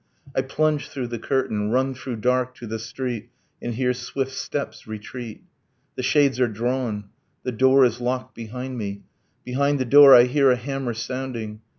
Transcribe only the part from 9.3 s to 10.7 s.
Behind the door I hear a